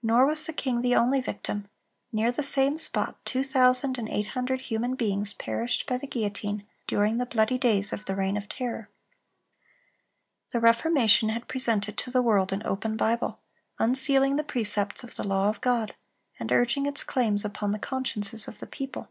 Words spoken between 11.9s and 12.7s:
to the world an